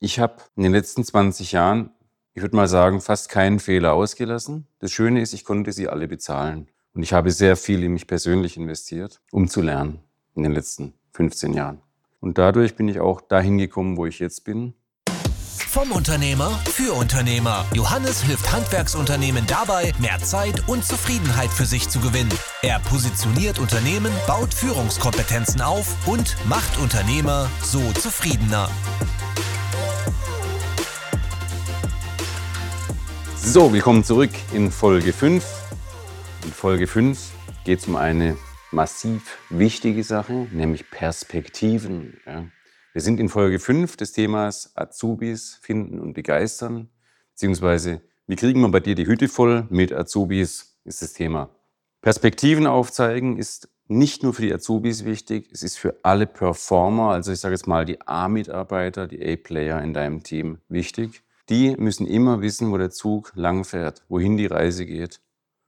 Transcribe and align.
Ich 0.00 0.20
habe 0.20 0.36
in 0.54 0.62
den 0.62 0.72
letzten 0.72 1.02
20 1.02 1.52
Jahren, 1.52 1.90
ich 2.32 2.42
würde 2.42 2.54
mal 2.54 2.68
sagen, 2.68 3.00
fast 3.00 3.28
keinen 3.28 3.58
Fehler 3.58 3.94
ausgelassen. 3.94 4.68
Das 4.78 4.92
Schöne 4.92 5.20
ist, 5.20 5.32
ich 5.32 5.44
konnte 5.44 5.72
sie 5.72 5.88
alle 5.88 6.06
bezahlen. 6.06 6.68
Und 6.94 7.02
ich 7.02 7.12
habe 7.12 7.32
sehr 7.32 7.56
viel 7.56 7.82
in 7.82 7.94
mich 7.94 8.06
persönlich 8.06 8.56
investiert, 8.56 9.20
um 9.32 9.48
zu 9.48 9.60
lernen 9.60 9.98
in 10.36 10.44
den 10.44 10.52
letzten 10.52 10.94
15 11.14 11.52
Jahren. 11.52 11.80
Und 12.20 12.38
dadurch 12.38 12.76
bin 12.76 12.86
ich 12.86 13.00
auch 13.00 13.20
dahin 13.20 13.58
gekommen, 13.58 13.96
wo 13.96 14.06
ich 14.06 14.20
jetzt 14.20 14.44
bin. 14.44 14.74
Vom 15.68 15.90
Unternehmer 15.90 16.50
für 16.70 16.92
Unternehmer. 16.92 17.66
Johannes 17.74 18.22
hilft 18.22 18.52
Handwerksunternehmen 18.52 19.44
dabei, 19.46 19.92
mehr 19.98 20.18
Zeit 20.20 20.68
und 20.68 20.84
Zufriedenheit 20.84 21.50
für 21.50 21.66
sich 21.66 21.88
zu 21.88 21.98
gewinnen. 21.98 22.32
Er 22.62 22.78
positioniert 22.80 23.58
Unternehmen, 23.58 24.12
baut 24.26 24.54
Führungskompetenzen 24.54 25.60
auf 25.60 25.94
und 26.06 26.36
macht 26.48 26.78
Unternehmer 26.78 27.50
so 27.62 27.80
zufriedener. 27.92 28.70
So, 33.50 33.72
willkommen 33.72 34.04
zurück 34.04 34.30
in 34.52 34.70
Folge 34.70 35.10
5. 35.10 35.42
In 36.44 36.52
Folge 36.52 36.86
5 36.86 37.32
geht 37.64 37.78
es 37.78 37.88
um 37.88 37.96
eine 37.96 38.36
massiv 38.72 39.38
wichtige 39.48 40.04
Sache, 40.04 40.46
nämlich 40.52 40.90
Perspektiven. 40.90 42.20
Ja. 42.26 42.44
Wir 42.92 43.00
sind 43.00 43.18
in 43.18 43.30
Folge 43.30 43.58
5 43.58 43.96
des 43.96 44.12
Themas 44.12 44.72
Azubis 44.74 45.58
finden 45.62 45.98
und 45.98 46.12
begeistern, 46.12 46.90
beziehungsweise 47.30 48.02
wie 48.26 48.36
kriegen 48.36 48.60
wir 48.60 48.68
bei 48.68 48.80
dir 48.80 48.94
die 48.94 49.06
Hütte 49.06 49.28
voll 49.28 49.66
mit 49.70 49.94
Azubis, 49.94 50.78
ist 50.84 51.00
das 51.00 51.14
Thema. 51.14 51.48
Perspektiven 52.02 52.66
aufzeigen 52.66 53.38
ist 53.38 53.70
nicht 53.86 54.22
nur 54.22 54.34
für 54.34 54.42
die 54.42 54.52
Azubis 54.52 55.06
wichtig, 55.06 55.48
es 55.50 55.62
ist 55.62 55.78
für 55.78 55.96
alle 56.02 56.26
Performer, 56.26 57.12
also 57.12 57.32
ich 57.32 57.40
sage 57.40 57.54
jetzt 57.54 57.66
mal 57.66 57.86
die 57.86 57.98
A-Mitarbeiter, 58.06 59.06
die 59.06 59.26
A-Player 59.26 59.82
in 59.82 59.94
deinem 59.94 60.22
Team 60.22 60.58
wichtig. 60.68 61.22
Die 61.48 61.74
müssen 61.78 62.06
immer 62.06 62.42
wissen, 62.42 62.70
wo 62.70 62.76
der 62.76 62.90
Zug 62.90 63.32
lang 63.34 63.64
fährt, 63.64 64.04
wohin 64.08 64.36
die 64.36 64.46
Reise 64.46 64.84
geht. 64.84 65.22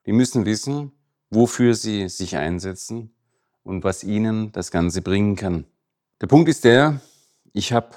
Die 0.05 0.13
müssen 0.13 0.45
wissen, 0.45 0.93
wofür 1.31 1.75
sie 1.75 2.11
sich 2.11 2.37
einsetzen 2.37 3.15
und 3.63 3.83
was 3.83 4.05
ihnen 4.05 4.53
das 4.53 4.71
Ganze 4.71 5.01
bringen 5.01 5.37
kann. 5.37 5.65
Der 6.21 6.27
Punkt 6.27 6.51
ist 6.51 6.65
der, 6.65 7.01
ich 7.55 7.73
habe 7.73 7.89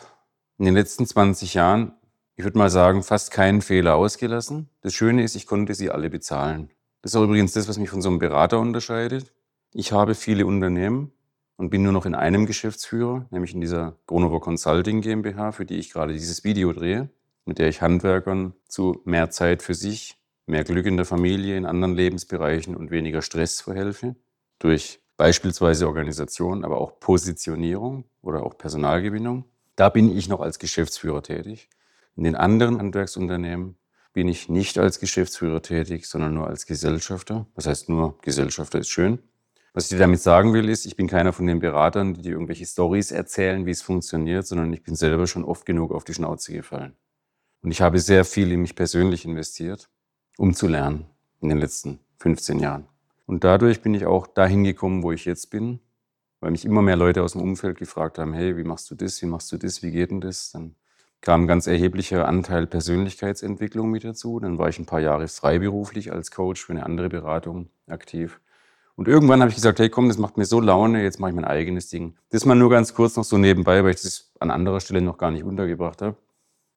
in 0.58 0.66
den 0.66 0.76
letzten 0.76 1.06
20 1.06 1.56
Jahren, 1.56 1.92
ich 2.38 2.46
würde 2.46 2.58
mal 2.58 2.70
sagen, 2.70 3.04
fast 3.04 3.32
keinen 3.32 3.62
Fehler 3.62 3.96
ausgelassen. 3.96 4.70
Das 4.80 4.94
Schöne 4.94 5.24
ist, 5.24 5.36
ich 5.36 5.46
konnte 5.46 5.76
sie 5.76 5.92
alle 5.92 6.10
bezahlen. 6.10 6.70
Das 7.02 7.12
ist 7.12 7.18
auch 7.18 7.24
übrigens 7.24 7.52
das, 7.52 7.68
was 7.68 7.78
mich 7.78 7.90
von 7.90 8.02
so 8.02 8.08
einem 8.08 8.20
Berater 8.20 8.62
unterscheidet. 8.62 9.34
Ich 9.74 9.92
habe 9.92 10.16
viele 10.16 10.46
Unternehmen 10.46 11.12
und 11.58 11.70
bin 11.70 11.84
nur 11.84 11.92
noch 11.92 12.06
in 12.06 12.16
einem 12.16 12.46
Geschäftsführer, 12.46 13.26
nämlich 13.30 13.54
in 13.54 13.60
dieser 13.60 13.98
Gronover 14.08 14.40
Consulting 14.40 15.02
GmbH, 15.02 15.52
für 15.52 15.66
die 15.66 15.76
ich 15.76 15.92
gerade 15.92 16.14
dieses 16.14 16.46
Video 16.46 16.72
drehe 16.72 17.10
mit 17.46 17.60
der 17.60 17.70
ich 17.70 17.82
Handwerkern 17.82 18.54
zu 18.68 19.02
mehr 19.06 19.30
Zeit 19.30 19.62
für 19.62 19.74
sich, 19.74 20.18
mehr 20.46 20.64
Glück 20.64 20.86
in 20.86 20.98
der 20.98 21.06
Familie, 21.06 21.58
in 21.58 21.66
anderen 21.66 21.96
Lebensbereichen 21.96 22.76
und 22.76 22.92
weniger 22.92 23.22
Stress 23.22 23.62
verhelfe. 23.62 24.16
Durch 24.60 25.02
beispielsweise 25.18 25.88
Organisation, 25.88 26.64
aber 26.64 26.78
auch 26.78 27.00
Positionierung 27.00 28.06
oder 28.22 28.44
auch 28.44 28.58
Personalgewinnung. 28.58 29.46
Da 29.76 29.90
bin 29.90 30.16
ich 30.16 30.30
noch 30.30 30.42
als 30.42 30.60
Geschäftsführer 30.60 31.24
tätig. 31.24 31.70
In 32.16 32.24
den 32.24 32.36
anderen 32.36 32.78
Handwerksunternehmen 32.78 33.78
bin 34.14 34.28
ich 34.28 34.48
nicht 34.48 34.78
als 34.78 35.00
Geschäftsführer 35.00 35.62
tätig, 35.62 36.06
sondern 36.08 36.36
nur 36.36 36.48
als 36.48 36.66
Gesellschafter. 36.66 37.48
Das 37.56 37.66
heißt 37.66 37.90
nur, 37.90 38.20
Gesellschafter 38.22 38.80
ist 38.80 38.90
schön. 38.90 39.20
Was 39.74 39.86
ich 39.86 39.90
dir 39.90 39.98
damit 39.98 40.22
sagen 40.22 40.54
will, 40.54 40.70
ist, 40.70 40.86
ich 40.86 40.96
bin 40.96 41.08
keiner 41.08 41.34
von 41.34 41.48
den 41.48 41.58
Beratern, 41.58 42.14
die 42.14 42.22
dir 42.22 42.34
irgendwelche 42.34 42.68
Stories 42.68 43.10
erzählen, 43.12 43.66
wie 43.66 43.72
es 43.72 43.82
funktioniert, 43.82 44.46
sondern 44.46 44.72
ich 44.72 44.84
bin 44.84 44.96
selber 44.96 45.26
schon 45.26 45.44
oft 45.44 45.66
genug 45.66 45.92
auf 45.92 46.04
die 46.04 46.14
Schnauze 46.14 46.54
gefallen. 46.54 46.96
Und 47.64 47.72
ich 47.72 47.82
habe 47.82 48.00
sehr 48.00 48.26
viel 48.26 48.52
in 48.52 48.62
mich 48.62 48.76
persönlich 48.76 49.26
investiert, 49.26 49.90
um 50.38 50.54
zu 50.54 50.68
lernen 50.68 51.06
in 51.40 51.50
den 51.50 51.58
letzten 51.58 52.00
15 52.20 52.60
Jahren. 52.60 52.88
Und 53.26 53.46
dadurch 53.46 53.82
bin 53.82 53.94
ich 53.94 54.06
auch 54.06 54.28
dahin 54.28 54.66
gekommen, 54.66 55.02
wo 55.02 55.14
ich 55.14 55.26
jetzt 55.26 55.50
bin, 55.50 55.80
weil 56.42 56.52
mich 56.52 56.66
immer 56.66 56.82
mehr 56.82 56.98
Leute 56.98 57.24
aus 57.24 57.32
dem 57.32 57.42
Umfeld 57.42 57.78
gefragt 57.78 58.20
haben, 58.20 58.34
hey, 58.34 58.58
wie 58.58 58.66
machst 58.66 58.92
du 58.92 58.96
das, 58.96 59.22
wie 59.22 59.28
machst 59.28 59.50
du 59.54 59.58
das, 59.58 59.82
wie 59.82 59.92
geht 59.92 60.12
denn 60.12 60.20
das? 60.20 60.52
Dann 60.52 60.76
kam 61.22 61.44
ein 61.44 61.48
ganz 61.48 61.68
erheblicher 61.68 62.28
Anteil 62.28 62.68
Persönlichkeitsentwicklung 62.68 63.90
mit 63.90 64.04
dazu. 64.04 64.42
Dann 64.42 64.58
war 64.58 64.68
ich 64.68 64.78
ein 64.78 64.86
paar 64.86 65.00
Jahre 65.00 65.30
freiberuflich 65.30 66.12
als 66.12 66.32
Coach 66.32 66.66
für 66.66 66.74
eine 66.74 66.86
andere 66.86 67.08
Beratung 67.08 67.70
aktiv. 67.88 68.42
Und 68.96 69.08
irgendwann 69.08 69.40
habe 69.40 69.50
ich 69.50 69.56
gesagt, 69.56 69.80
hey 69.80 69.90
komm, 69.90 70.10
das 70.10 70.18
macht 70.18 70.38
mir 70.38 70.46
so 70.46 70.60
Laune, 70.60 71.02
jetzt 71.02 71.20
mache 71.20 71.32
ich 71.32 71.36
mein 71.36 71.46
eigenes 71.46 71.88
Ding. 71.88 72.18
Das 72.30 72.46
mal 72.46 72.56
nur 72.56 72.70
ganz 72.70 72.94
kurz 72.94 73.16
noch 73.16 73.24
so 73.24 73.38
nebenbei, 73.38 73.84
weil 73.86 73.92
ich 73.92 74.02
das 74.02 74.32
an 74.42 74.52
anderer 74.52 74.82
Stelle 74.82 75.02
noch 75.02 75.18
gar 75.18 75.32
nicht 75.32 75.46
untergebracht 75.46 76.02
habe. 76.02 76.18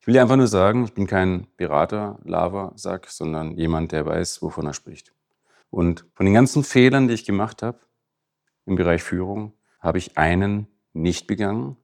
Ich 0.06 0.08
will 0.08 0.14
dir 0.14 0.22
einfach 0.22 0.36
nur 0.36 0.46
sagen, 0.46 0.84
ich 0.84 0.92
bin 0.92 1.08
kein 1.08 1.48
Berater, 1.56 2.20
Lava-Sack, 2.22 3.08
sondern 3.10 3.56
jemand, 3.56 3.90
der 3.90 4.06
weiß, 4.06 4.40
wovon 4.40 4.64
er 4.64 4.72
spricht. 4.72 5.12
Und 5.68 6.06
von 6.14 6.24
den 6.26 6.32
ganzen 6.32 6.62
Fehlern, 6.62 7.08
die 7.08 7.14
ich 7.14 7.24
gemacht 7.24 7.60
habe 7.60 7.80
im 8.66 8.76
Bereich 8.76 9.02
Führung, 9.02 9.52
habe 9.80 9.98
ich 9.98 10.16
einen 10.16 10.68
nicht 10.92 11.26
begangen. 11.26 11.76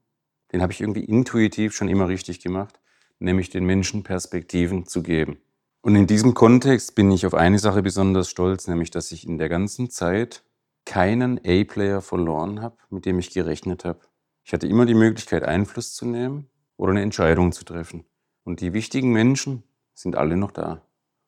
Den 0.52 0.62
habe 0.62 0.72
ich 0.72 0.80
irgendwie 0.80 1.02
intuitiv 1.02 1.74
schon 1.74 1.88
immer 1.88 2.06
richtig 2.06 2.38
gemacht, 2.38 2.78
nämlich 3.18 3.50
den 3.50 3.64
Menschen 3.64 4.04
Perspektiven 4.04 4.86
zu 4.86 5.02
geben. 5.02 5.38
Und 5.80 5.96
in 5.96 6.06
diesem 6.06 6.32
Kontext 6.32 6.94
bin 6.94 7.10
ich 7.10 7.26
auf 7.26 7.34
eine 7.34 7.58
Sache 7.58 7.82
besonders 7.82 8.30
stolz, 8.30 8.68
nämlich 8.68 8.92
dass 8.92 9.10
ich 9.10 9.26
in 9.26 9.36
der 9.36 9.48
ganzen 9.48 9.90
Zeit 9.90 10.44
keinen 10.86 11.40
A-Player 11.44 12.00
verloren 12.00 12.62
habe, 12.62 12.76
mit 12.88 13.04
dem 13.04 13.18
ich 13.18 13.34
gerechnet 13.34 13.84
habe. 13.84 13.98
Ich 14.44 14.52
hatte 14.52 14.68
immer 14.68 14.86
die 14.86 14.94
Möglichkeit, 14.94 15.42
Einfluss 15.42 15.92
zu 15.92 16.06
nehmen 16.06 16.48
oder 16.76 16.92
eine 16.92 17.02
Entscheidung 17.02 17.50
zu 17.50 17.64
treffen. 17.64 18.04
Und 18.44 18.60
die 18.60 18.72
wichtigen 18.72 19.12
Menschen 19.12 19.62
sind 19.94 20.16
alle 20.16 20.36
noch 20.36 20.50
da. 20.50 20.82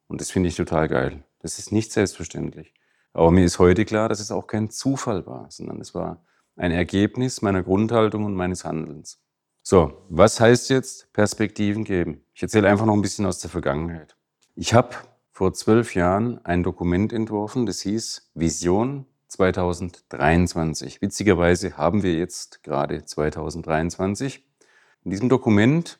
Und 0.09 0.21
das 0.21 0.31
finde 0.31 0.49
ich 0.49 0.57
total 0.57 0.89
geil. 0.89 1.25
Das 1.41 1.59
ist 1.59 1.73
nicht 1.73 1.93
selbstverständlich. 1.93 2.75
Aber 3.13 3.31
mir 3.31 3.45
ist 3.45 3.59
heute 3.59 3.85
klar, 3.85 4.09
dass 4.09 4.21
es 4.21 4.31
auch 4.31 4.47
kein 4.47 4.71
Zufall 4.71 5.27
war, 5.27 5.51
sondern 5.51 5.81
es 5.81 5.95
war 5.95 6.25
ein 6.57 6.73
Ergebnis 6.73 7.43
meiner 7.43 7.63
Grundhaltung 7.63 8.25
und 8.25 8.35
meines 8.35 8.65
Handelns. 8.65 9.21
So, 9.63 10.05
was 10.09 10.41
heißt 10.41 10.69
jetzt 10.71 11.13
Perspektiven 11.13 11.85
geben? 11.85 12.25
Ich 12.35 12.43
erzähle 12.43 12.69
einfach 12.69 12.87
noch 12.87 12.95
ein 12.95 13.03
bisschen 13.03 13.25
aus 13.25 13.39
der 13.39 13.51
Vergangenheit. 13.51 14.17
Ich 14.57 14.75
habe 14.75 14.95
vor 15.31 15.55
zwölf 15.55 15.95
Jahren 15.95 16.45
ein 16.45 16.63
Dokument 16.63 17.13
entworfen, 17.13 17.67
das 17.67 17.81
hieß 17.81 18.31
Vision 18.35 19.07
2023. 19.29 21.01
Witzigerweise 21.01 21.77
haben 21.77 22.03
wir 22.03 22.15
jetzt 22.15 22.63
gerade 22.63 23.05
2023. 23.05 24.45
In 25.05 25.11
diesem 25.11 25.29
Dokument 25.29 25.99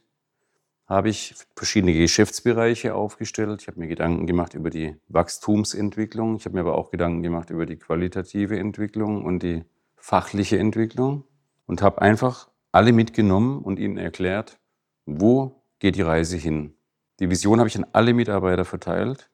habe 0.87 1.09
ich 1.09 1.35
verschiedene 1.57 1.95
Geschäftsbereiche 1.95 2.95
aufgestellt. 2.95 3.63
Ich 3.63 3.69
habe 3.69 3.81
mir 3.81 3.89
Gedanken 3.89 4.27
gemacht 4.27 4.55
über 4.55 4.71
die 4.71 4.97
Wachstumsentwicklung. 5.09 6.37
Ich 6.37 6.45
habe 6.45 6.55
mir 6.55 6.61
aber 6.61 6.77
auch 6.77 6.91
Gedanken 6.91 7.23
gemacht 7.23 7.51
über 7.51 7.67
die 7.67 7.77
qualitative 7.77 8.59
Entwicklung 8.59 9.25
und 9.25 9.43
die 9.43 9.65
fachliche 9.97 10.59
Entwicklung 10.59 11.25
und 11.67 11.81
habe 11.81 12.03
einfach 12.03 12.51
alle 12.73 12.93
mitgenommen 12.93 13.63
und 13.63 13.79
ihnen 13.79 13.97
erklärt, 13.97 14.59
wo 15.07 15.63
geht 15.79 15.97
die 15.97 16.03
Reise 16.03 16.37
hin. 16.37 16.75
Die 17.21 17.31
Vision 17.31 17.61
habe 17.61 17.69
ich 17.69 17.77
an 17.77 17.87
alle 17.93 18.13
Mitarbeiter 18.13 18.65
verteilt 18.65 19.31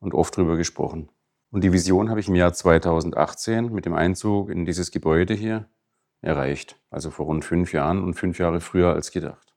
und 0.00 0.14
oft 0.14 0.36
drüber 0.36 0.56
gesprochen. 0.56 1.10
Und 1.50 1.62
die 1.62 1.72
Vision 1.72 2.10
habe 2.10 2.20
ich 2.20 2.28
im 2.28 2.34
Jahr 2.34 2.52
2018 2.52 3.72
mit 3.72 3.84
dem 3.86 3.94
Einzug 3.94 4.50
in 4.50 4.64
dieses 4.64 4.90
Gebäude 4.90 5.34
hier 5.34 5.68
erreicht. 6.22 6.80
Also 6.90 7.10
vor 7.10 7.26
rund 7.26 7.44
fünf 7.44 7.72
Jahren 7.72 8.02
und 8.02 8.14
fünf 8.14 8.38
Jahre 8.38 8.60
früher 8.60 8.92
als 8.92 9.10
gedacht. 9.10 9.49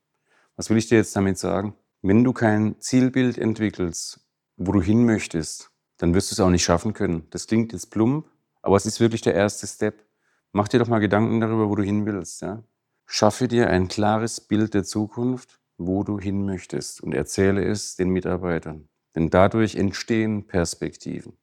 Was 0.55 0.69
will 0.69 0.77
ich 0.77 0.87
dir 0.87 0.97
jetzt 0.97 1.15
damit 1.15 1.39
sagen? 1.39 1.75
Wenn 2.03 2.23
du 2.23 2.31
kein 2.31 2.79
Zielbild 2.79 3.39
entwickelst, 3.39 4.19
wo 4.55 4.71
du 4.71 4.81
hin 4.81 5.03
möchtest, 5.03 5.71
dann 5.97 6.13
wirst 6.13 6.29
du 6.29 6.35
es 6.35 6.39
auch 6.39 6.51
nicht 6.51 6.63
schaffen 6.63 6.93
können. 6.93 7.25
Das 7.31 7.47
klingt 7.47 7.73
jetzt 7.73 7.89
plump, 7.89 8.27
aber 8.61 8.75
es 8.75 8.85
ist 8.85 8.99
wirklich 8.99 9.21
der 9.21 9.33
erste 9.33 9.65
Step. 9.65 10.05
Mach 10.51 10.67
dir 10.67 10.77
doch 10.77 10.87
mal 10.87 10.99
Gedanken 10.99 11.39
darüber, 11.39 11.69
wo 11.69 11.75
du 11.75 11.81
hin 11.81 12.05
willst. 12.05 12.43
Ja? 12.43 12.63
Schaffe 13.07 13.47
dir 13.47 13.69
ein 13.69 13.87
klares 13.87 14.41
Bild 14.41 14.75
der 14.75 14.83
Zukunft, 14.83 15.59
wo 15.77 16.03
du 16.03 16.19
hin 16.19 16.45
möchtest 16.45 17.01
und 17.01 17.15
erzähle 17.15 17.65
es 17.65 17.95
den 17.95 18.09
Mitarbeitern. 18.09 18.87
Denn 19.15 19.31
dadurch 19.31 19.75
entstehen 19.75 20.45
Perspektiven. 20.45 21.33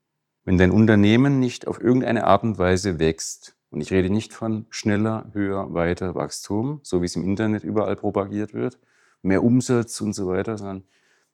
Wenn 0.45 0.57
dein 0.57 0.71
Unternehmen 0.71 1.41
nicht 1.41 1.67
auf 1.67 1.81
irgendeine 1.81 2.25
Art 2.25 2.45
und 2.45 2.59
Weise 2.59 3.01
wächst, 3.01 3.57
und 3.71 3.81
ich 3.81 3.93
rede 3.93 4.11
nicht 4.11 4.33
von 4.33 4.67
schneller, 4.71 5.31
höher, 5.33 5.73
weiter 5.75 6.15
Wachstum, 6.15 6.81
so 6.83 7.03
wie 7.03 7.07
es 7.07 7.17
im 7.17 7.25
Internet 7.25 7.65
überall 7.65 7.97
propagiert 7.97 8.53
wird, 8.53 8.79
mehr 9.23 9.43
Umsatz 9.43 10.01
und 10.01 10.13
so 10.13 10.29
weiter, 10.29 10.57
sondern 10.59 10.85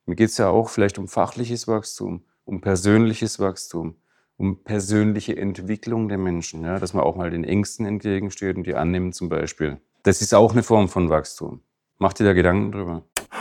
mir 0.07 0.17
geht 0.17 0.31
es 0.31 0.39
ja 0.39 0.49
auch 0.49 0.69
vielleicht 0.69 0.99
um 0.99 1.09
fachliches 1.09 1.67
Wachstum, 1.69 2.25
um 2.45 2.61
persönliches 2.61 3.41
Wachstum, 3.41 3.97
um 4.37 4.63
persönliche 4.63 5.37
Entwicklung 5.37 6.09
der 6.09 6.19
Menschen, 6.19 6.63
ja, 6.63 6.79
dass 6.79 6.95
man 6.95 7.05
auch 7.05 7.17
mal 7.17 7.31
den 7.31 7.45
Ängsten 7.45 7.87
entgegensteht 7.87 8.57
und 8.57 8.67
die 8.67 8.75
annimmt 8.75 9.15
zum 9.15 9.29
Beispiel. 9.29 9.81
Das 10.03 10.23
ist 10.23 10.35
auch 10.35 10.53
eine 10.53 10.63
Form 10.63 10.89
von 10.89 11.11
Wachstum. 11.11 11.61
Mach 11.99 12.13
dir 12.13 12.25
da 12.25 12.33
Gedanken 12.33 12.73
drüber. 12.73 13.03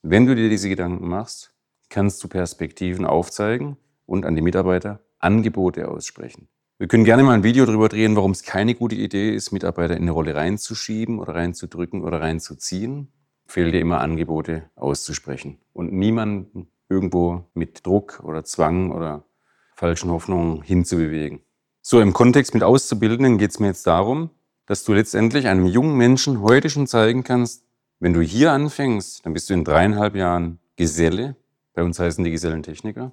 Wenn 0.02 0.24
du 0.24 0.34
dir 0.34 0.48
diese 0.48 0.68
Gedanken 0.68 1.08
machst, 1.08 1.52
kannst 1.88 2.22
du 2.24 2.28
Perspektiven 2.28 3.04
aufzeigen 3.04 3.76
und 4.06 4.24
an 4.24 4.34
die 4.34 4.42
Mitarbeiter 4.42 5.00
Angebote 5.18 5.88
aussprechen. 5.88 6.48
Wir 6.78 6.88
können 6.88 7.04
gerne 7.04 7.22
mal 7.22 7.34
ein 7.34 7.42
Video 7.42 7.66
darüber 7.66 7.88
drehen, 7.88 8.16
warum 8.16 8.32
es 8.32 8.42
keine 8.42 8.74
gute 8.74 8.94
Idee 8.94 9.34
ist, 9.34 9.50
Mitarbeiter 9.50 9.96
in 9.96 10.02
eine 10.02 10.10
Rolle 10.10 10.34
reinzuschieben 10.34 11.18
oder 11.18 11.34
reinzudrücken 11.34 12.02
oder 12.02 12.20
reinzuziehen. 12.20 13.12
Fehlt 13.46 13.74
dir 13.74 13.80
immer 13.80 14.00
Angebote 14.00 14.70
auszusprechen 14.74 15.58
und 15.72 15.92
niemanden 15.92 16.68
irgendwo 16.88 17.48
mit 17.54 17.86
Druck 17.86 18.20
oder 18.24 18.44
Zwang 18.44 18.92
oder 18.92 19.24
falschen 19.76 20.10
Hoffnungen 20.10 20.62
hinzubewegen. 20.62 21.40
So, 21.82 22.00
im 22.00 22.12
Kontext 22.12 22.54
mit 22.54 22.64
Auszubildenden 22.64 23.38
geht 23.38 23.50
es 23.52 23.60
mir 23.60 23.68
jetzt 23.68 23.86
darum, 23.86 24.30
dass 24.66 24.82
du 24.82 24.92
letztendlich 24.92 25.46
einem 25.46 25.66
jungen 25.66 25.96
Menschen 25.96 26.40
heute 26.40 26.68
schon 26.68 26.88
zeigen 26.88 27.22
kannst, 27.22 27.62
wenn 28.00 28.12
du 28.12 28.20
hier 28.20 28.52
anfängst, 28.52 29.24
dann 29.24 29.32
bist 29.32 29.48
du 29.48 29.54
in 29.54 29.64
dreieinhalb 29.64 30.16
Jahren 30.16 30.58
Geselle, 30.76 31.36
bei 31.74 31.82
uns 31.82 31.98
heißen 31.98 32.24
die 32.24 32.30
Gesellentechniker, 32.30 33.12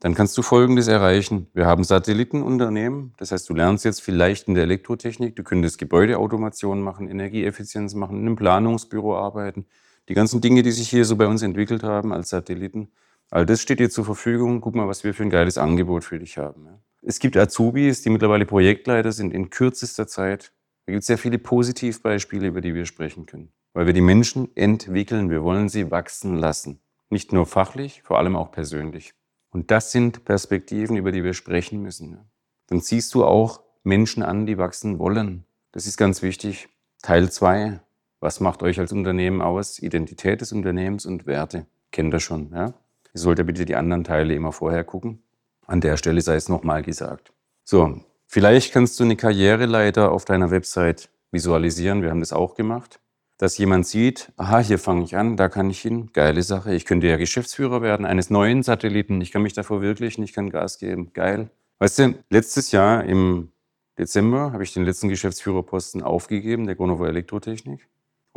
dann 0.00 0.14
kannst 0.14 0.36
du 0.38 0.42
Folgendes 0.42 0.88
erreichen. 0.88 1.48
Wir 1.52 1.66
haben 1.66 1.84
Satellitenunternehmen, 1.84 3.12
das 3.18 3.32
heißt, 3.32 3.48
du 3.48 3.54
lernst 3.54 3.84
jetzt 3.84 4.02
vielleicht 4.02 4.48
in 4.48 4.54
der 4.54 4.64
Elektrotechnik, 4.64 5.36
du 5.36 5.42
könntest 5.42 5.78
Gebäudeautomation 5.78 6.80
machen, 6.80 7.08
Energieeffizienz 7.08 7.94
machen, 7.94 8.20
in 8.20 8.26
einem 8.26 8.36
Planungsbüro 8.36 9.16
arbeiten. 9.16 9.66
Die 10.08 10.14
ganzen 10.14 10.40
Dinge, 10.40 10.62
die 10.62 10.72
sich 10.72 10.88
hier 10.88 11.04
so 11.04 11.16
bei 11.16 11.26
uns 11.26 11.42
entwickelt 11.42 11.82
haben 11.82 12.12
als 12.12 12.30
Satelliten, 12.30 12.90
All 13.30 13.46
das 13.46 13.62
steht 13.62 13.78
dir 13.78 13.90
zur 13.90 14.04
Verfügung. 14.04 14.60
Guck 14.60 14.74
mal, 14.74 14.88
was 14.88 15.04
wir 15.04 15.14
für 15.14 15.22
ein 15.22 15.30
geiles 15.30 15.56
Angebot 15.56 16.02
für 16.04 16.18
dich 16.18 16.36
haben. 16.36 16.68
Es 17.00 17.20
gibt 17.20 17.36
Azubis, 17.36 18.02
die 18.02 18.10
mittlerweile 18.10 18.44
Projektleiter 18.44 19.12
sind 19.12 19.32
in 19.32 19.50
kürzester 19.50 20.06
Zeit. 20.06 20.52
Da 20.86 20.92
gibt 20.92 21.02
es 21.02 21.06
sehr 21.06 21.18
viele 21.18 21.38
Positivbeispiele, 21.38 22.48
über 22.48 22.60
die 22.60 22.74
wir 22.74 22.86
sprechen 22.86 23.26
können. 23.26 23.52
Weil 23.72 23.86
wir 23.86 23.92
die 23.92 24.00
Menschen 24.00 24.54
entwickeln. 24.56 25.30
Wir 25.30 25.44
wollen 25.44 25.68
sie 25.68 25.92
wachsen 25.92 26.34
lassen. 26.36 26.80
Nicht 27.08 27.32
nur 27.32 27.46
fachlich, 27.46 28.02
vor 28.02 28.18
allem 28.18 28.34
auch 28.34 28.50
persönlich. 28.50 29.14
Und 29.50 29.70
das 29.70 29.92
sind 29.92 30.24
Perspektiven, 30.24 30.96
über 30.96 31.12
die 31.12 31.24
wir 31.24 31.34
sprechen 31.34 31.82
müssen. 31.82 32.18
Dann 32.66 32.80
siehst 32.80 33.14
du 33.14 33.24
auch 33.24 33.62
Menschen 33.84 34.22
an, 34.22 34.46
die 34.46 34.58
wachsen 34.58 34.98
wollen. 34.98 35.44
Das 35.72 35.86
ist 35.86 35.96
ganz 35.96 36.22
wichtig. 36.22 36.68
Teil 37.02 37.30
zwei: 37.30 37.80
Was 38.18 38.40
macht 38.40 38.62
euch 38.62 38.80
als 38.80 38.92
Unternehmen 38.92 39.40
aus? 39.40 39.78
Identität 39.78 40.40
des 40.40 40.52
Unternehmens 40.52 41.06
und 41.06 41.26
Werte. 41.26 41.66
Kennt 41.92 42.12
ihr 42.12 42.20
schon, 42.20 42.50
ja? 42.52 42.74
Ihr 43.14 43.20
solltet 43.20 43.46
bitte 43.46 43.64
die 43.64 43.76
anderen 43.76 44.04
Teile 44.04 44.34
immer 44.34 44.52
vorher 44.52 44.84
gucken. 44.84 45.22
An 45.66 45.80
der 45.80 45.96
Stelle 45.96 46.20
sei 46.20 46.34
es 46.34 46.48
nochmal 46.48 46.82
gesagt. 46.82 47.32
So, 47.64 48.00
vielleicht 48.26 48.72
kannst 48.72 48.98
du 48.98 49.04
eine 49.04 49.16
Karriereleiter 49.16 50.12
auf 50.12 50.24
deiner 50.24 50.50
Website 50.50 51.10
visualisieren. 51.32 52.02
Wir 52.02 52.10
haben 52.10 52.20
das 52.20 52.32
auch 52.32 52.54
gemacht. 52.54 53.00
Dass 53.38 53.56
jemand 53.56 53.86
sieht, 53.86 54.32
aha, 54.36 54.58
hier 54.58 54.78
fange 54.78 55.02
ich 55.02 55.16
an, 55.16 55.36
da 55.36 55.48
kann 55.48 55.70
ich 55.70 55.80
hin. 55.80 56.10
Geile 56.12 56.42
Sache. 56.42 56.74
Ich 56.74 56.84
könnte 56.84 57.06
ja 57.06 57.16
Geschäftsführer 57.16 57.80
werden 57.80 58.04
eines 58.04 58.28
neuen 58.28 58.62
Satelliten. 58.62 59.20
Ich 59.22 59.30
kann 59.32 59.42
mich 59.42 59.54
davor 59.54 59.78
verwirklichen, 59.78 60.22
ich 60.22 60.34
kann 60.34 60.50
Gas 60.50 60.78
geben. 60.78 61.12
Geil. 61.14 61.48
Weißt 61.78 61.98
du, 62.00 62.14
letztes 62.28 62.70
Jahr 62.72 63.04
im 63.04 63.50
Dezember 63.98 64.52
habe 64.52 64.62
ich 64.62 64.74
den 64.74 64.84
letzten 64.84 65.08
Geschäftsführerposten 65.08 66.02
aufgegeben, 66.02 66.66
der 66.66 66.74
Gonova 66.74 67.08
Elektrotechnik. 67.08 67.88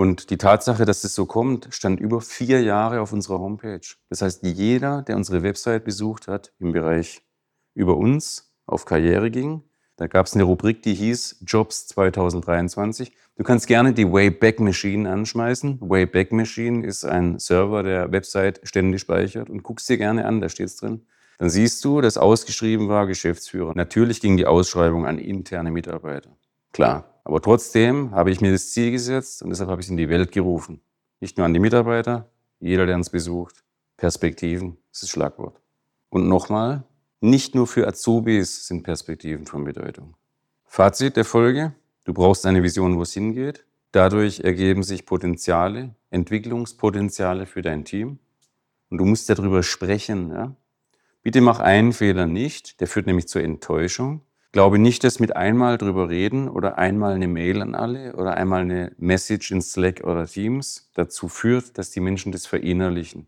Und 0.04 0.32
die 0.32 0.38
Tatsache, 0.38 0.84
dass 0.84 1.06
es 1.06 1.16
so 1.16 1.26
kommt, 1.26 1.70
stand 1.70 1.98
über 2.02 2.20
vier 2.20 2.62
Jahre 2.62 3.00
auf 3.00 3.14
unserer 3.14 3.40
Homepage. 3.40 3.80
Das 4.10 4.22
heißt, 4.22 4.44
jeder, 4.44 5.02
der 5.02 5.16
unsere 5.16 5.44
Website 5.44 5.86
besucht 5.86 6.28
hat, 6.28 6.52
im 6.60 6.74
Bereich 6.74 7.22
über 7.74 7.96
uns 7.96 8.54
auf 8.66 8.84
Karriere 8.84 9.32
ging, 9.32 9.64
da 9.96 10.08
gab 10.08 10.26
es 10.26 10.34
eine 10.34 10.44
Rubrik, 10.44 10.82
die 10.82 10.94
hieß 10.94 11.46
Jobs 11.48 11.88
2023. 11.88 13.14
Du 13.38 13.46
kannst 13.46 13.66
gerne 13.68 13.94
die 13.94 14.12
Wayback 14.12 14.60
Machine 14.60 15.10
anschmeißen. 15.10 15.80
Wayback 15.80 16.34
Machine 16.34 16.86
ist 16.86 17.06
ein 17.06 17.40
Server, 17.40 17.82
der 17.82 18.12
Website 18.12 18.60
ständig 18.66 19.00
speichert 19.00 19.50
und 19.50 19.64
guckst 19.64 19.88
dir 19.88 19.98
gerne 19.98 20.26
an, 20.26 20.42
da 20.42 20.50
steht 20.50 20.68
es 20.68 20.76
drin. 20.76 21.06
Dann 21.38 21.50
siehst 21.50 21.86
du, 21.86 22.02
dass 22.02 22.18
ausgeschrieben 22.18 22.90
war 22.90 23.08
Geschäftsführer. 23.08 23.72
Natürlich 23.74 24.20
ging 24.20 24.36
die 24.36 24.48
Ausschreibung 24.48 25.06
an 25.06 25.18
interne 25.18 25.72
Mitarbeiter. 25.72 26.36
Klar, 26.74 27.13
aber 27.24 27.42
trotzdem 27.42 28.12
habe 28.12 28.32
ich 28.32 28.42
mir 28.42 28.52
das 28.52 28.72
Ziel 28.72 28.92
gesetzt 28.92 29.42
und 29.44 29.50
deshalb 29.50 29.70
habe 29.70 29.82
ich 29.82 29.88
es 29.88 29.92
in 29.92 29.98
die 29.98 30.10
Welt 30.10 30.32
gerufen. 30.32 30.82
Nicht 31.22 31.38
nur 31.38 31.46
an 31.46 31.54
die 31.54 31.60
Mitarbeiter, 31.60 32.30
jeder, 32.60 32.86
der 32.86 32.96
uns 32.96 33.10
besucht. 33.10 33.64
Perspektiven 33.98 34.78
ist 34.92 35.04
das 35.04 35.10
Schlagwort. 35.10 35.62
Und 36.10 36.28
nochmal, 36.28 36.84
nicht 37.22 37.56
nur 37.56 37.68
für 37.68 37.88
Azubis 37.88 38.68
sind 38.68 38.84
Perspektiven 38.84 39.46
von 39.46 39.64
Bedeutung. 39.64 40.16
Fazit 40.66 41.16
der 41.16 41.24
Folge, 41.24 41.74
du 42.04 42.14
brauchst 42.14 42.46
eine 42.46 42.64
Vision, 42.64 42.98
wo 42.98 43.04
es 43.04 43.14
hingeht. 43.14 43.66
Dadurch 43.94 44.42
ergeben 44.42 44.84
sich 44.84 45.06
Potenziale, 45.06 45.96
Entwicklungspotenziale 46.10 47.46
für 47.46 47.62
dein 47.62 47.86
Team. 47.86 48.20
Und 48.90 48.98
du 48.98 49.06
musst 49.06 49.30
darüber 49.30 49.64
sprechen. 49.64 50.32
Ja? 50.32 50.56
Bitte 51.22 51.40
mach 51.40 51.60
einen 51.60 51.94
Fehler 51.94 52.28
nicht, 52.28 52.82
der 52.82 52.88
führt 52.88 53.08
nämlich 53.08 53.28
zur 53.30 53.44
Enttäuschung 53.44 54.22
glaube 54.54 54.80
nicht, 54.80 55.04
dass 55.04 55.20
mit 55.20 55.36
einmal 55.36 55.78
drüber 55.78 56.08
reden 56.08 56.48
oder 56.48 56.78
einmal 56.78 57.16
eine 57.16 57.28
Mail 57.28 57.62
an 57.62 57.76
alle 57.76 58.16
oder 58.16 58.38
einmal 58.38 58.62
eine 58.62 58.94
Message 58.98 59.52
in 59.52 59.62
Slack 59.62 60.04
oder 60.06 60.26
Teams 60.28 60.90
dazu 60.94 61.28
führt, 61.28 61.78
dass 61.78 61.90
die 61.90 62.00
Menschen 62.00 62.32
das 62.32 62.46
verinnerlichen. 62.46 63.28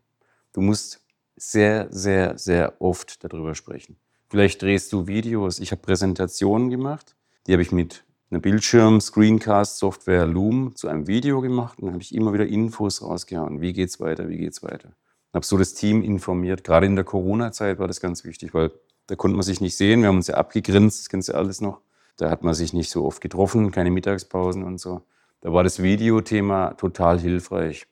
Du 0.54 0.62
musst 0.62 1.04
sehr, 1.36 1.88
sehr, 1.90 2.38
sehr 2.38 2.80
oft 2.80 3.24
darüber 3.24 3.56
sprechen. 3.56 3.98
Vielleicht 4.30 4.62
drehst 4.62 4.94
du 4.94 5.08
Videos. 5.08 5.60
Ich 5.60 5.72
habe 5.72 5.82
Präsentationen 5.82 6.70
gemacht, 6.70 7.16
die 7.48 7.54
habe 7.54 7.64
ich 7.64 7.72
mit 7.72 8.06
einer 8.30 8.40
Bildschirm, 8.40 9.02
Screencast, 9.02 9.80
Software 9.80 10.28
Loom 10.28 10.76
zu 10.76 10.88
einem 10.88 11.08
Video 11.08 11.42
gemacht 11.42 11.80
und 11.80 11.92
habe 11.92 12.02
ich 12.02 12.14
immer 12.14 12.34
wieder 12.34 12.46
Infos 12.46 13.02
rausgehauen. 13.02 13.62
Wie 13.62 13.74
geht's 13.74 14.00
weiter? 14.00 14.30
Wie 14.30 14.38
geht's 14.38 14.62
weiter? 14.62 14.96
Habe 15.34 15.46
so 15.46 15.58
das 15.58 15.74
Team 15.74 16.04
informiert. 16.04 16.64
Gerade 16.64 16.86
in 16.86 16.96
der 16.96 17.04
Corona-Zeit 17.04 17.80
war 17.80 17.88
das 17.88 18.00
ganz 18.00 18.24
wichtig, 18.24 18.54
weil 18.54 18.72
da 19.08 19.16
konnte 19.16 19.36
man 19.36 19.44
sich 19.44 19.62
nicht 19.62 19.78
sehen. 19.78 20.02
Wir 20.02 20.10
haben 20.10 20.18
uns 20.18 20.28
ja 20.28 20.36
abgegrinst, 20.36 21.00
das 21.00 21.10
kennst 21.10 21.30
du 21.30 21.34
alles 21.36 21.62
noch. 21.62 21.82
Da 22.18 22.30
hat 22.30 22.44
man 22.44 22.54
sich 22.54 22.74
nicht 22.74 22.90
so 22.90 23.06
oft 23.06 23.22
getroffen, 23.22 23.72
keine 23.72 23.92
Mittagspausen 23.92 24.64
und 24.64 24.80
so. 24.80 25.02
Da 25.42 25.54
war 25.54 25.64
das 25.64 25.84
Videothema 25.84 26.74
total 26.74 27.20
hilfreich. 27.20 27.88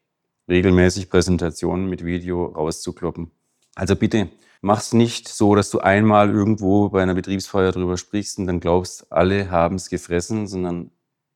Regelmäßig 0.48 1.10
Präsentationen 1.10 1.89
mit 1.89 2.03
Video 2.03 2.46
rauszukloppen. 2.46 3.32
Also 3.75 3.96
bitte, 3.96 4.29
mach's 4.62 4.93
nicht 4.93 5.27
so, 5.27 5.55
dass 5.55 5.70
du 5.70 5.79
einmal 5.79 6.29
irgendwo 6.29 6.89
bei 6.89 7.03
einer 7.03 7.13
Betriebsfeier 7.15 7.72
drüber 7.72 7.98
sprichst 7.98 8.39
und 8.39 8.48
dann 8.48 8.60
glaubst, 8.60 9.12
alle 9.12 9.51
haben 9.51 9.75
es 9.75 9.89
gefressen, 9.89 10.48
sondern 10.48 10.91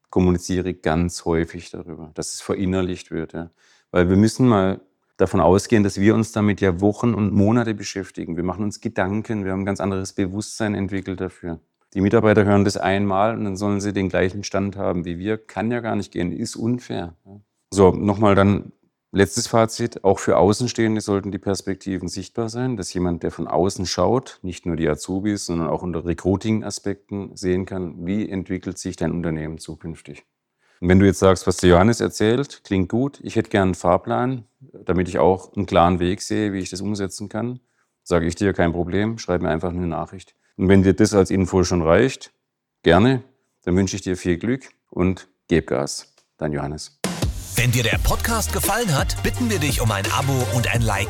kommuniziere 0.09 0.73
ganz 0.73 1.25
häufig 1.25 1.69
darüber, 1.69 2.11
dass 2.13 2.33
es 2.33 2.41
verinnerlicht 2.41 3.11
wird. 3.11 3.33
Ja. 3.33 3.51
Weil 3.91 4.09
wir 4.09 4.17
müssen 4.17 4.47
mal 4.47 4.81
davon 5.17 5.41
ausgehen, 5.41 5.83
dass 5.83 5.99
wir 5.99 6.15
uns 6.15 6.31
damit 6.31 6.61
ja 6.61 6.79
Wochen 6.79 7.13
und 7.13 7.33
Monate 7.33 7.73
beschäftigen. 7.73 8.37
Wir 8.37 8.43
machen 8.43 8.63
uns 8.63 8.79
Gedanken, 8.79 9.43
wir 9.43 9.51
haben 9.51 9.61
ein 9.61 9.65
ganz 9.65 9.81
anderes 9.81 10.13
Bewusstsein 10.13 10.75
entwickelt 10.75 11.19
dafür. 11.19 11.59
Die 11.93 12.01
Mitarbeiter 12.01 12.45
hören 12.45 12.65
das 12.65 12.77
einmal 12.77 13.35
und 13.35 13.43
dann 13.43 13.57
sollen 13.57 13.81
sie 13.81 13.93
den 13.93 14.09
gleichen 14.09 14.43
Stand 14.43 14.75
haben 14.75 15.05
wie 15.05 15.17
wir. 15.19 15.37
Kann 15.37 15.71
ja 15.71 15.79
gar 15.79 15.95
nicht 15.95 16.11
gehen, 16.11 16.31
ist 16.31 16.55
unfair. 16.55 17.15
So, 17.73 17.91
nochmal 17.91 18.35
dann 18.35 18.71
letztes 19.11 19.47
Fazit. 19.47 20.03
Auch 20.03 20.19
für 20.19 20.37
Außenstehende 20.37 21.01
sollten 21.01 21.31
die 21.31 21.39
Perspektiven 21.39 22.07
sichtbar 22.07 22.49
sein, 22.49 22.77
dass 22.77 22.93
jemand, 22.93 23.23
der 23.23 23.31
von 23.31 23.47
außen 23.47 23.85
schaut, 23.85 24.39
nicht 24.43 24.65
nur 24.65 24.75
die 24.75 24.87
Azubis, 24.87 25.45
sondern 25.45 25.67
auch 25.67 25.81
unter 25.81 26.05
Recruiting-Aspekten 26.05 27.35
sehen 27.35 27.65
kann, 27.65 28.05
wie 28.05 28.29
entwickelt 28.29 28.77
sich 28.77 28.95
dein 28.95 29.11
Unternehmen 29.11 29.57
zukünftig. 29.57 30.25
Wenn 30.79 30.99
du 30.99 31.05
jetzt 31.05 31.19
sagst, 31.19 31.47
was 31.47 31.57
der 31.57 31.71
Johannes 31.71 32.01
erzählt, 32.01 32.61
klingt 32.63 32.89
gut, 32.89 33.19
ich 33.23 33.35
hätte 33.35 33.49
gern 33.49 33.69
einen 33.69 33.75
Fahrplan, 33.75 34.43
damit 34.85 35.09
ich 35.09 35.17
auch 35.17 35.53
einen 35.55 35.65
klaren 35.65 35.99
Weg 35.99 36.21
sehe, 36.21 36.53
wie 36.53 36.59
ich 36.59 36.69
das 36.69 36.81
umsetzen 36.81 37.29
kann, 37.29 37.59
sage 38.03 38.27
ich 38.27 38.35
dir 38.35 38.53
kein 38.53 38.71
Problem, 38.71 39.17
schreib 39.17 39.41
mir 39.41 39.49
einfach 39.49 39.69
eine 39.69 39.87
Nachricht. 39.87 40.35
Und 40.55 40.69
wenn 40.69 40.83
dir 40.83 40.93
das 40.93 41.13
als 41.13 41.31
Info 41.31 41.63
schon 41.63 41.81
reicht, 41.81 42.31
gerne, 42.83 43.23
dann 43.63 43.75
wünsche 43.75 43.95
ich 43.95 44.01
dir 44.01 44.17
viel 44.17 44.37
Glück 44.37 44.69
und 44.89 45.27
geb 45.47 45.67
Gas. 45.67 46.13
Dein 46.37 46.53
Johannes. 46.53 46.99
Wenn 47.55 47.71
dir 47.71 47.83
der 47.83 47.97
Podcast 48.03 48.53
gefallen 48.53 48.95
hat, 48.95 49.21
bitten 49.23 49.49
wir 49.49 49.57
dich 49.57 49.81
um 49.81 49.91
ein 49.91 50.05
Abo 50.11 50.45
und 50.55 50.71
ein 50.71 50.83
Like. 50.83 51.09